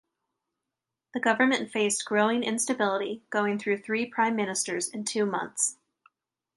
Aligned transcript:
The 1.13 1.19
government 1.19 1.69
faced 1.71 2.05
growing 2.05 2.41
instability, 2.41 3.21
going 3.29 3.59
through 3.59 3.83
three 3.83 4.07
prime 4.07 4.35
ministers 4.35 4.89
in 4.89 5.05
two 5.05 5.27
months. 5.27 5.77